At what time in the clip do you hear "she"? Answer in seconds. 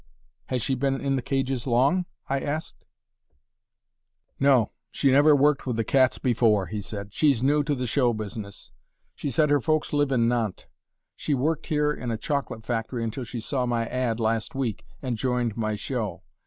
0.63-0.73, 4.89-5.11, 9.13-9.29, 11.15-11.35, 13.25-13.39